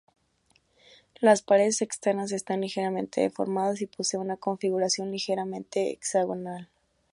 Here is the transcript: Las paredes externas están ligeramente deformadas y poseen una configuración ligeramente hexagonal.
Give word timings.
Las 1.19 1.43
paredes 1.43 1.83
externas 1.83 2.31
están 2.31 2.61
ligeramente 2.61 3.21
deformadas 3.21 3.81
y 3.81 3.85
poseen 3.85 4.21
una 4.23 4.35
configuración 4.35 5.11
ligeramente 5.11 5.91
hexagonal. 5.91 6.69